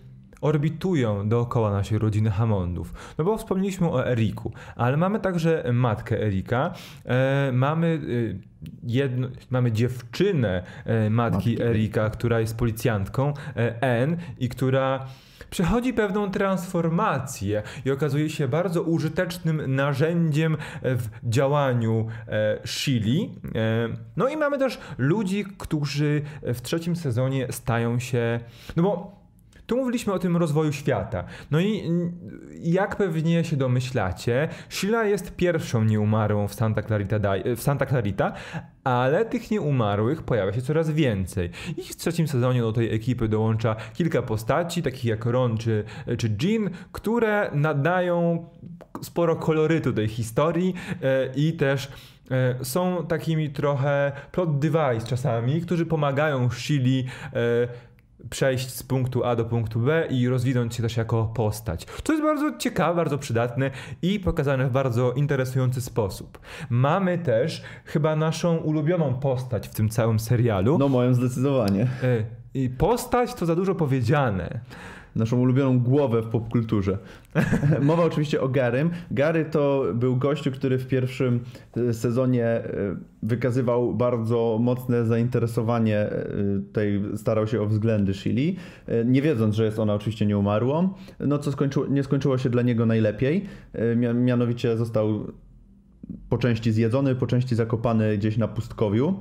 orbitują 0.43 1.29
dookoła 1.29 1.71
naszej 1.71 1.97
rodziny 1.99 2.31
Hammondów. 2.31 2.93
No 3.17 3.23
bo 3.23 3.37
wspomnieliśmy 3.37 3.89
o 3.89 4.07
Eriku, 4.07 4.51
ale 4.75 4.97
mamy 4.97 5.19
także 5.19 5.63
matkę 5.73 6.21
Erika, 6.21 6.73
e, 7.05 7.51
mamy 7.53 8.01
e, 8.37 8.53
jedno, 8.83 9.27
mamy 9.49 9.71
dziewczynę 9.71 10.63
e, 10.85 11.09
matki, 11.09 11.33
matki 11.35 11.61
Erika, 11.61 12.09
która 12.09 12.39
jest 12.39 12.57
policjantką, 12.57 13.33
e, 13.55 14.01
Anne, 14.01 14.17
i 14.39 14.49
która 14.49 15.05
przechodzi 15.49 15.93
pewną 15.93 16.31
transformację 16.31 17.63
i 17.85 17.91
okazuje 17.91 18.29
się 18.29 18.47
bardzo 18.47 18.81
użytecznym 18.81 19.75
narzędziem 19.75 20.57
w 20.81 21.07
działaniu 21.23 22.07
e, 22.27 22.59
Shili. 22.65 23.35
E, 23.55 23.89
no 24.17 24.27
i 24.27 24.37
mamy 24.37 24.57
też 24.57 24.79
ludzi, 24.97 25.45
którzy 25.57 26.21
w 26.41 26.61
trzecim 26.61 26.95
sezonie 26.95 27.47
stają 27.51 27.99
się, 27.99 28.39
no 28.75 28.83
bo 28.83 29.22
tu 29.67 29.77
mówiliśmy 29.77 30.13
o 30.13 30.19
tym 30.19 30.37
rozwoju 30.37 30.71
świata. 30.71 31.23
No 31.51 31.59
i 31.59 31.91
jak 32.63 32.95
pewnie 32.95 33.43
się 33.43 33.57
domyślacie, 33.57 34.49
Sheila 34.69 35.05
jest 35.05 35.35
pierwszą 35.35 35.83
nieumarłą 35.83 36.47
w 36.47 36.53
Santa 36.53 36.83
Clarita, 36.83 37.19
w 37.55 37.61
Santa 37.61 37.85
Clarita 37.85 38.33
ale 38.83 39.25
tych 39.25 39.51
nieumarłych 39.51 40.23
pojawia 40.23 40.53
się 40.53 40.61
coraz 40.61 40.91
więcej. 40.91 41.49
I 41.77 41.83
w 41.83 41.95
trzecim 41.95 42.27
sezonie 42.27 42.61
do 42.61 42.73
tej 42.73 42.95
ekipy 42.95 43.27
dołącza 43.27 43.75
kilka 43.93 44.21
postaci, 44.21 44.83
takich 44.83 45.05
jak 45.05 45.25
Ron 45.25 45.57
czy, 45.57 45.83
czy 46.17 46.35
Jean, 46.41 46.69
które 46.91 47.49
nadają 47.53 48.45
sporo 49.01 49.35
kolorytu 49.35 49.93
tej 49.93 50.07
historii 50.07 50.73
e, 51.01 51.29
i 51.35 51.53
też 51.53 51.91
e, 52.31 52.65
są 52.65 53.05
takimi 53.07 53.49
trochę 53.49 54.11
plot 54.31 54.59
device 54.59 55.07
czasami, 55.07 55.61
którzy 55.61 55.85
pomagają 55.85 56.49
Shili 56.49 57.05
e, 57.33 57.92
przejść 58.29 58.69
z 58.69 58.83
punktu 58.83 59.23
A 59.23 59.35
do 59.35 59.45
punktu 59.45 59.79
B 59.79 60.07
i 60.09 60.27
rozwinąć 60.27 60.75
się 60.75 60.83
też 60.83 60.97
jako 60.97 61.25
postać. 61.25 61.85
To 62.03 62.13
jest 62.13 62.23
bardzo 62.23 62.57
ciekawe, 62.57 62.95
bardzo 62.95 63.17
przydatne 63.17 63.71
i 64.01 64.19
pokazane 64.19 64.67
w 64.67 64.71
bardzo 64.71 65.11
interesujący 65.11 65.81
sposób. 65.81 66.39
Mamy 66.69 67.17
też 67.17 67.63
chyba 67.85 68.15
naszą 68.15 68.57
ulubioną 68.57 69.13
postać 69.13 69.67
w 69.67 69.73
tym 69.73 69.89
całym 69.89 70.19
serialu. 70.19 70.77
No 70.77 70.89
moją 70.89 71.13
zdecydowanie. 71.13 71.87
E, 72.03 72.42
I 72.53 72.69
postać 72.69 73.33
to 73.33 73.45
za 73.45 73.55
dużo 73.55 73.75
powiedziane 73.75 74.59
naszą 75.15 75.39
ulubioną 75.39 75.79
głowę 75.79 76.21
w 76.21 76.27
popkulturze. 76.27 76.97
Mowa 77.81 78.03
oczywiście 78.03 78.41
o 78.41 78.49
Garym. 78.49 78.89
Gary 79.11 79.45
to 79.45 79.85
był 79.93 80.17
gościu, 80.17 80.51
który 80.51 80.77
w 80.77 80.87
pierwszym 80.87 81.39
e, 81.77 81.93
sezonie 81.93 82.45
e, 82.45 82.65
wykazywał 83.23 83.93
bardzo 83.93 84.57
mocne 84.61 85.05
zainteresowanie, 85.05 85.97
e, 85.97 86.25
tej, 86.73 87.01
starał 87.15 87.47
się 87.47 87.61
o 87.61 87.65
względy 87.65 88.13
Shili, 88.13 88.55
nie 89.05 89.21
wiedząc, 89.21 89.55
że 89.55 89.65
jest 89.65 89.79
ona 89.79 89.93
oczywiście 89.93 90.25
nieumarłą, 90.25 90.89
no 91.19 91.37
co 91.37 91.51
skończyło, 91.51 91.87
nie 91.87 92.03
skończyło 92.03 92.37
się 92.37 92.49
dla 92.49 92.61
niego 92.61 92.85
najlepiej. 92.85 93.45
Mianowicie 94.15 94.77
został 94.77 95.27
po 96.29 96.37
części 96.37 96.71
zjedzony, 96.71 97.15
po 97.15 97.27
części 97.27 97.55
zakopany 97.55 98.17
gdzieś 98.17 98.37
na 98.37 98.47
pustkowiu. 98.47 99.19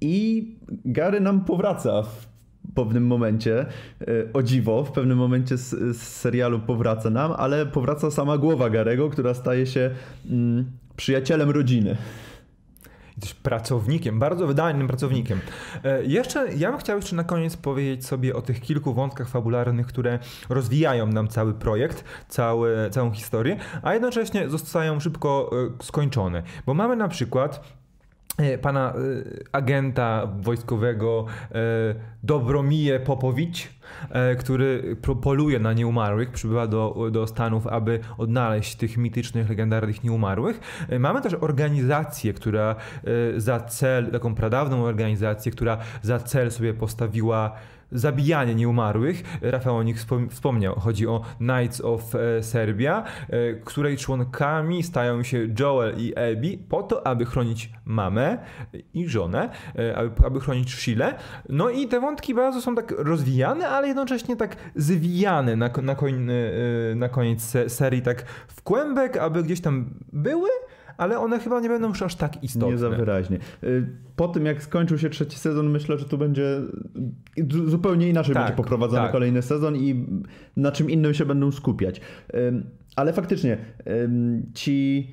I 0.00 0.46
Gary 0.84 1.20
nam 1.20 1.44
powraca 1.44 2.02
w 2.02 2.31
pewnym 2.74 3.06
momencie, 3.06 3.60
e, 4.00 4.06
o 4.32 4.42
dziwo, 4.42 4.84
w 4.84 4.92
pewnym 4.92 5.18
momencie 5.18 5.56
z, 5.56 5.70
z, 5.96 6.02
serialu 6.02 6.60
powraca 6.60 7.10
nam, 7.10 7.32
ale 7.36 7.66
powraca 7.66 8.10
sama 8.10 8.38
głowa 8.38 8.70
Garego, 8.70 9.10
która 9.10 9.34
staje 9.34 9.66
się 9.66 9.90
mm, 10.30 10.64
przyjacielem 10.96 11.50
rodziny. 11.50 11.96
Pracownikiem, 13.42 14.18
bardzo 14.18 14.46
wydajnym 14.46 14.86
pracownikiem. 14.86 15.40
E, 15.84 16.04
jeszcze, 16.04 16.54
ja 16.56 16.70
bym 16.70 16.80
chciał 16.80 16.96
jeszcze 16.96 17.16
na 17.16 17.24
koniec 17.24 17.56
powiedzieć 17.56 18.06
sobie 18.06 18.36
o 18.36 18.42
tych 18.42 18.60
kilku 18.60 18.94
wątkach 18.94 19.28
fabularnych, 19.28 19.86
które 19.86 20.18
rozwijają 20.48 21.06
nam 21.06 21.28
cały 21.28 21.54
projekt, 21.54 22.04
cały, 22.28 22.90
całą 22.90 23.10
historię, 23.10 23.56
a 23.82 23.92
jednocześnie 23.92 24.48
zostają 24.48 25.00
szybko 25.00 25.50
e, 25.80 25.84
skończone. 25.84 26.42
Bo 26.66 26.74
mamy 26.74 26.96
na 26.96 27.08
przykład 27.08 27.81
pana 28.62 28.92
e, 28.92 28.94
agenta 29.52 30.28
wojskowego 30.40 31.26
e, 31.50 31.54
Dobromije 32.22 33.00
Popowicz, 33.00 33.68
który 34.38 34.96
poluje 35.22 35.58
na 35.58 35.72
nieumarłych, 35.72 36.30
przybywa 36.30 36.66
do, 36.66 37.08
do 37.10 37.26
Stanów, 37.26 37.66
aby 37.66 38.00
odnaleźć 38.18 38.76
tych 38.76 38.96
mitycznych, 38.96 39.48
legendarnych 39.48 40.04
nieumarłych. 40.04 40.60
Mamy 40.98 41.20
też 41.20 41.34
organizację, 41.34 42.32
która 42.32 42.76
za 43.36 43.60
cel, 43.60 44.10
taką 44.10 44.34
pradawną 44.34 44.84
organizację, 44.84 45.52
która 45.52 45.78
za 46.02 46.18
cel 46.18 46.50
sobie 46.50 46.74
postawiła 46.74 47.52
zabijanie 47.92 48.54
nieumarłych. 48.54 49.22
Rafał 49.42 49.76
o 49.76 49.82
nich 49.82 50.04
wspomniał. 50.30 50.74
Chodzi 50.80 51.06
o 51.06 51.22
Knights 51.38 51.80
of 51.80 52.14
e, 52.14 52.42
Serbia, 52.42 53.04
e, 53.28 53.54
której 53.54 53.96
członkami 53.96 54.82
stają 54.82 55.22
się 55.22 55.48
Joel 55.60 55.94
i 55.98 56.14
Abby 56.14 56.58
po 56.68 56.82
to, 56.82 57.06
aby 57.06 57.24
chronić 57.24 57.70
mamę 57.84 58.38
i 58.94 59.08
żonę, 59.08 59.50
e, 59.78 59.96
aby, 59.96 60.26
aby 60.26 60.40
chronić 60.40 60.74
Shile. 60.74 61.14
No 61.48 61.70
i 61.70 61.88
te 61.88 62.00
wątki 62.00 62.34
bardzo 62.34 62.60
są 62.60 62.74
tak 62.74 62.94
rozwijane, 62.98 63.68
ale 63.68 63.88
jednocześnie 63.88 64.36
tak 64.36 64.56
zwijane 64.76 65.56
na, 65.56 65.70
na, 65.82 65.94
koń, 65.94 66.26
na 66.96 67.08
koniec 67.08 67.56
serii, 67.68 68.02
tak 68.02 68.24
w 68.48 68.62
kłębek, 68.62 69.16
aby 69.16 69.42
gdzieś 69.42 69.60
tam 69.60 69.94
były, 70.12 70.48
ale 71.02 71.18
one 71.18 71.38
chyba 71.38 71.60
nie 71.60 71.68
będą 71.68 71.88
już 71.88 72.02
aż 72.02 72.14
tak 72.14 72.44
istotne. 72.44 72.70
Nie 72.70 72.78
za 72.78 72.90
wyraźnie. 72.90 73.38
Y, 73.64 73.86
po 74.16 74.28
tym, 74.28 74.46
jak 74.46 74.62
skończył 74.62 74.98
się 74.98 75.10
trzeci 75.10 75.38
sezon, 75.38 75.70
myślę, 75.70 75.98
że 75.98 76.04
tu 76.04 76.18
będzie 76.18 76.60
zupełnie 77.66 78.08
inaczej 78.08 78.34
tak, 78.34 78.42
będzie 78.42 78.56
poprowadzony 78.56 79.02
tak. 79.02 79.12
kolejny 79.12 79.42
sezon 79.42 79.76
i 79.76 80.06
na 80.56 80.72
czym 80.72 80.90
innym 80.90 81.14
się 81.14 81.26
będą 81.26 81.52
skupiać. 81.52 82.00
Ale 82.96 83.12
faktycznie, 83.12 83.58
ci 84.54 85.10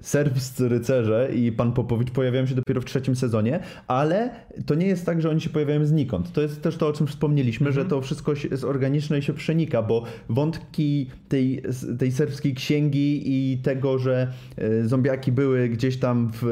serbscy 0.00 0.68
rycerze 0.68 1.30
i 1.34 1.52
pan 1.52 1.72
Popowicz 1.72 2.10
pojawiają 2.10 2.46
się 2.46 2.54
dopiero 2.54 2.80
w 2.80 2.84
trzecim 2.84 3.16
sezonie, 3.16 3.60
ale 3.86 4.30
to 4.66 4.74
nie 4.74 4.86
jest 4.86 5.06
tak, 5.06 5.22
że 5.22 5.30
oni 5.30 5.40
się 5.40 5.50
pojawiają 5.50 5.86
znikąd. 5.86 6.32
To 6.32 6.40
jest 6.40 6.62
też 6.62 6.76
to, 6.76 6.88
o 6.88 6.92
czym 6.92 7.06
wspomnieliśmy, 7.06 7.72
że 7.72 7.80
mhm. 7.80 7.88
to 7.88 8.00
wszystko 8.06 8.32
jest 8.50 8.64
organiczne 8.64 9.18
i 9.18 9.22
się 9.22 9.32
przenika, 9.32 9.82
bo 9.82 10.04
wątki 10.28 11.10
tej, 11.28 11.62
tej 11.98 12.12
serbskiej 12.12 12.54
księgi 12.54 13.22
i 13.24 13.58
tego, 13.58 13.98
że 13.98 14.28
e, 14.56 14.88
zombiaki 14.88 15.32
były 15.32 15.68
gdzieś 15.68 15.96
tam 15.96 16.30
w, 16.32 16.42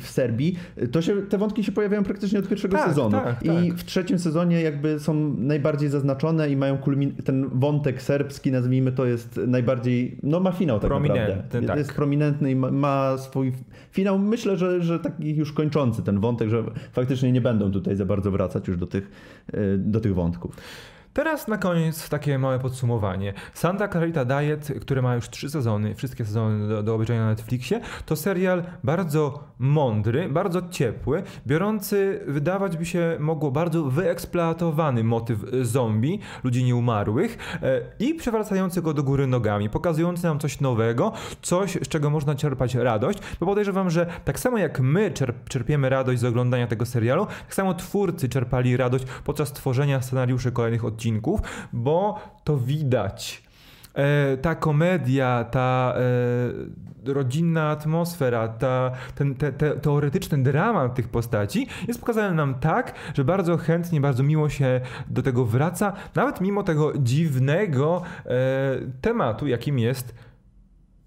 w 0.00 0.06
Serbii, 0.06 0.56
to 0.92 1.02
się, 1.02 1.22
te 1.22 1.38
wątki 1.38 1.64
się 1.64 1.72
pojawiają 1.72 2.04
praktycznie 2.04 2.38
od 2.38 2.48
pierwszego 2.48 2.76
tak, 2.76 2.88
sezonu. 2.88 3.10
Tak, 3.10 3.42
I 3.42 3.46
tak. 3.46 3.78
w 3.78 3.84
trzecim 3.84 4.18
sezonie 4.18 4.62
jakby 4.62 5.00
są 5.00 5.34
najbardziej 5.38 5.88
zaznaczone 5.88 6.50
i 6.50 6.56
mają 6.56 6.76
kulmin- 6.76 7.22
ten 7.24 7.48
wątek 7.52 8.02
serbski, 8.02 8.52
nazwijmy 8.52 8.92
to, 8.92 9.06
jest 9.06 9.40
najbardziej, 9.46 10.16
no 10.22 10.40
ma 10.40 10.52
finał 10.52 10.80
tak 10.80 10.90
naprawdę. 10.90 11.42
Tak. 11.66 11.78
Jest 11.78 11.92
prominentny 11.92 12.50
i 12.50 12.56
ma, 12.56 12.70
ma 12.72 13.18
swój 13.18 13.52
finał. 13.90 14.18
Myślę, 14.18 14.56
że, 14.56 14.82
że 14.82 14.98
taki 14.98 15.36
już 15.36 15.52
kończący 15.52 16.02
ten 16.02 16.20
wątek, 16.20 16.48
że 16.48 16.64
faktycznie 16.92 17.32
nie 17.32 17.40
będą 17.40 17.72
tutaj 17.72 17.96
za 17.96 18.04
bardzo 18.04 18.30
wracać 18.30 18.68
już 18.68 18.76
do 18.76 18.86
tych, 18.86 19.10
e, 19.52 19.78
do 19.78 20.00
tych 20.00 20.14
wątków. 20.14 20.56
Teraz 21.14 21.48
na 21.48 21.58
koniec 21.58 22.08
takie 22.08 22.38
małe 22.38 22.58
podsumowanie. 22.58 23.34
Santa 23.54 23.88
Clarita 23.88 24.24
Diet, 24.24 24.72
który 24.80 25.02
ma 25.02 25.14
już 25.14 25.28
trzy 25.28 25.50
sezony, 25.50 25.94
wszystkie 25.94 26.24
sezony 26.24 26.68
do, 26.68 26.82
do 26.82 26.94
obejrzenia 26.94 27.20
na 27.20 27.26
Netflixie, 27.26 27.80
to 28.06 28.16
serial 28.16 28.62
bardzo 28.84 29.44
mądry, 29.58 30.28
bardzo 30.28 30.62
ciepły, 30.70 31.22
biorący, 31.46 32.20
wydawać 32.26 32.76
by 32.76 32.86
się 32.86 33.16
mogło, 33.20 33.50
bardzo 33.50 33.84
wyeksploatowany 33.84 35.04
motyw 35.04 35.38
zombie, 35.62 36.20
ludzi 36.44 36.64
nieumarłych 36.64 37.58
e, 37.62 37.80
i 37.98 38.14
przewracający 38.14 38.82
go 38.82 38.94
do 38.94 39.02
góry 39.02 39.26
nogami, 39.26 39.70
pokazujący 39.70 40.24
nam 40.24 40.38
coś 40.38 40.60
nowego, 40.60 41.12
coś, 41.42 41.72
z 41.72 41.88
czego 41.88 42.10
można 42.10 42.34
czerpać 42.34 42.74
radość, 42.74 43.18
bo 43.40 43.46
podejrzewam, 43.46 43.90
że 43.90 44.06
tak 44.24 44.38
samo 44.38 44.58
jak 44.58 44.80
my 44.80 45.10
czerp 45.10 45.48
czerpiemy 45.48 45.88
radość 45.88 46.20
z 46.20 46.24
oglądania 46.24 46.66
tego 46.66 46.86
serialu, 46.86 47.26
tak 47.26 47.54
samo 47.54 47.74
twórcy 47.74 48.28
czerpali 48.28 48.76
radość 48.76 49.04
podczas 49.24 49.52
tworzenia 49.52 50.02
scenariuszy 50.02 50.52
kolejnych 50.52 50.84
odcinków 50.84 51.01
odcinków, 51.02 51.40
bo 51.72 52.18
to 52.44 52.56
widać. 52.56 53.42
E, 53.94 54.36
ta 54.36 54.54
komedia, 54.54 55.44
ta 55.50 55.94
e, 57.06 57.12
rodzinna 57.12 57.70
atmosfera, 57.70 58.48
ta, 58.48 58.90
ten 59.14 59.34
te, 59.34 59.52
te, 59.52 59.76
teoretyczny 59.76 60.42
dramat 60.42 60.94
tych 60.94 61.08
postaci 61.08 61.66
jest 61.88 62.00
pokazany 62.00 62.34
nam 62.34 62.54
tak, 62.54 62.94
że 63.14 63.24
bardzo 63.24 63.56
chętnie, 63.56 64.00
bardzo 64.00 64.22
miło 64.22 64.48
się 64.48 64.80
do 65.10 65.22
tego 65.22 65.44
wraca, 65.44 65.92
nawet 66.14 66.40
mimo 66.40 66.62
tego 66.62 66.92
dziwnego 66.98 68.02
e, 68.26 68.30
tematu, 69.00 69.46
jakim 69.46 69.78
jest 69.78 70.14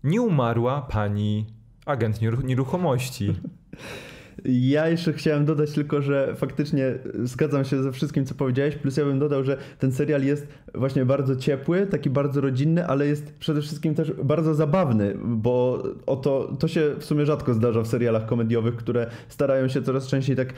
nieumarła 0.04 0.82
pani 0.82 1.46
Agent 1.86 2.20
nieruchomości. 2.44 3.34
Ja 4.50 4.88
jeszcze 4.90 5.14
chciałem 5.14 5.46
dodać 5.46 5.72
tylko, 5.72 6.02
że 6.02 6.36
faktycznie 6.36 6.94
zgadzam 7.24 7.66
się 7.66 7.84
ze 7.84 7.92
wszystkim, 7.92 8.26
co 8.26 8.36
powiedziałeś, 8.36 8.76
plus 8.76 8.98
ja 8.98 9.06
bym 9.06 9.20
dodał, 9.20 9.44
że 9.44 9.58
ten 9.80 9.92
serial 9.92 10.24
jest 10.24 10.48
właśnie 10.74 11.06
bardzo 11.06 11.36
ciepły, 11.36 11.88
taki 11.88 12.10
bardzo 12.10 12.42
rodzinny, 12.42 12.88
ale 12.88 13.08
jest 13.08 13.34
przede 13.34 13.62
wszystkim 13.62 13.96
też 13.96 14.12
bardzo 14.24 14.56
zabawny, 14.56 15.18
bo 15.26 15.84
oto 16.06 16.56
to 16.60 16.68
się 16.68 16.96
w 17.00 17.06
sumie 17.06 17.26
rzadko 17.26 17.54
zdarza 17.54 17.82
w 17.82 17.88
serialach 17.88 18.26
komediowych, 18.26 18.76
które 18.76 19.08
starają 19.28 19.68
się 19.68 19.82
coraz 19.82 20.08
częściej 20.08 20.36
tak 20.36 20.54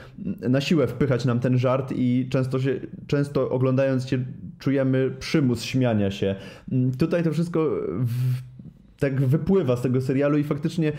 na 0.48 0.60
siłę 0.60 0.86
wpychać 0.86 1.24
nam 1.24 1.40
ten 1.40 1.58
żart 1.58 1.92
i 1.96 2.28
często 2.30 2.60
się, 2.60 2.80
często 3.06 3.50
oglądając 3.50 4.08
się 4.08 4.18
czujemy 4.58 5.10
przymus 5.18 5.62
śmiania 5.62 6.10
się. 6.10 6.34
Tutaj 6.98 7.22
to 7.22 7.32
wszystko 7.32 7.70
w 7.90 8.48
tak 8.98 9.26
wypływa 9.26 9.76
z 9.76 9.82
tego 9.82 10.00
serialu 10.00 10.38
i 10.38 10.44
faktycznie 10.44 10.92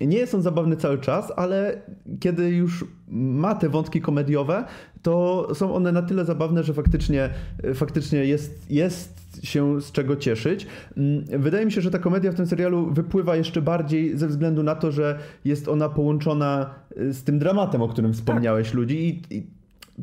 nie 0.00 0.18
jest 0.18 0.34
on 0.34 0.42
zabawny 0.42 0.76
cały 0.76 0.98
czas, 0.98 1.32
ale 1.36 1.82
kiedy 2.20 2.48
już 2.48 2.84
ma 3.08 3.54
te 3.54 3.68
wątki 3.68 4.00
komediowe, 4.00 4.64
to 5.02 5.48
są 5.54 5.74
one 5.74 5.92
na 5.92 6.02
tyle 6.02 6.24
zabawne, 6.24 6.62
że 6.62 6.74
faktycznie, 6.74 7.30
faktycznie 7.74 8.24
jest, 8.24 8.70
jest 8.70 9.28
się 9.42 9.80
z 9.80 9.92
czego 9.92 10.16
cieszyć. 10.16 10.66
Mm, 10.96 11.24
wydaje 11.42 11.66
mi 11.66 11.72
się, 11.72 11.80
że 11.80 11.90
ta 11.90 11.98
komedia 11.98 12.32
w 12.32 12.34
tym 12.34 12.46
serialu 12.46 12.90
wypływa 12.90 13.36
jeszcze 13.36 13.62
bardziej 13.62 14.18
ze 14.18 14.28
względu 14.28 14.62
na 14.62 14.74
to, 14.74 14.92
że 14.92 15.18
jest 15.44 15.68
ona 15.68 15.88
połączona 15.88 16.74
y, 17.00 17.12
z 17.12 17.24
tym 17.24 17.38
dramatem, 17.38 17.82
o 17.82 17.88
którym 17.88 18.12
wspomniałeś, 18.12 18.68
tak. 18.68 18.76
ludzi 18.76 19.08
i, 19.08 19.34
i 19.34 19.57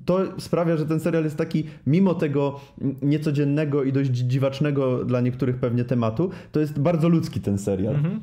to 0.06 0.20
sprawia, 0.38 0.78
że 0.78 0.86
ten 0.86 1.00
serial 1.00 1.24
jest 1.24 1.38
taki, 1.38 1.64
mimo 1.88 2.16
tego 2.16 2.60
niecodziennego 3.02 3.84
i 3.84 3.94
dość 3.94 4.10
dziwacznego 4.10 5.06
dla 5.06 5.22
niektórych 5.22 5.56
pewnie 5.56 5.86
tematu, 5.86 6.30
to 6.52 6.60
jest 6.60 6.80
bardzo 6.80 7.10
ludzki 7.10 7.42
ten 7.42 7.58
serial. 7.58 7.96
Mhm. 7.96 8.22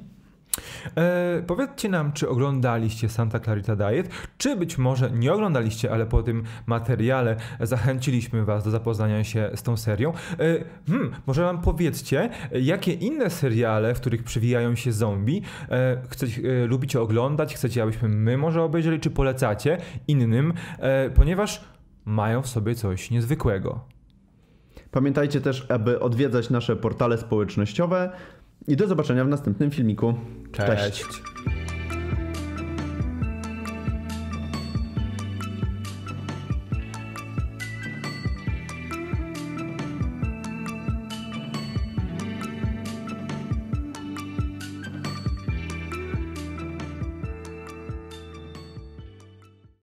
E, 0.97 1.43
powiedzcie 1.47 1.89
nam, 1.89 2.13
czy 2.13 2.29
oglądaliście 2.29 3.09
Santa 3.09 3.41
Clarita 3.41 3.77
Diet, 3.77 4.09
czy 4.39 4.57
być 4.57 4.79
może 4.79 5.11
nie 5.11 5.33
oglądaliście, 5.33 5.93
ale 5.93 6.07
po 6.07 6.23
tym 6.23 6.43
materiale 6.67 7.37
zachęciliśmy 7.61 8.45
Was 8.45 8.65
do 8.65 8.71
zapoznania 8.71 9.25
się 9.25 9.51
z 9.55 9.63
tą 9.63 9.77
serią. 9.77 10.13
E, 10.13 10.65
hmm, 10.87 11.13
może 11.27 11.43
nam 11.43 11.61
powiedzcie, 11.61 12.31
jakie 12.53 12.93
inne 12.93 13.31
seriale, 13.31 13.95
w 13.95 14.01
których 14.01 14.23
przywijają 14.23 14.75
się 14.75 14.93
zombie, 14.93 15.43
e, 15.71 16.03
chcecie, 16.09 16.63
e, 16.63 16.67
lubicie 16.67 17.01
oglądać, 17.01 17.55
chcecie, 17.55 17.83
abyśmy 17.83 18.09
my 18.09 18.39
może 18.39 18.63
obejrzeli, 18.63 19.01
czy 19.01 19.11
polecacie 19.11 19.79
innym, 20.09 20.53
e, 20.79 21.11
ponieważ 21.11 21.65
mają 22.05 22.43
w 22.43 22.49
sobie 22.49 22.75
coś 22.75 23.11
niezwykłego. 23.11 23.81
Pamiętajcie 24.91 25.41
też, 25.41 25.67
aby 25.71 26.01
odwiedzać 26.01 26.51
nasze 26.51 26.77
portale 26.77 27.19
społecznościowe 27.19 28.13
i 28.69 28.77
do 28.77 28.87
zobaczenia 28.87 29.25
w 29.25 29.29
następnym 29.29 29.71
filmiku. 29.71 30.15
Cześć. 30.53 30.83
Cześć. 30.83 31.23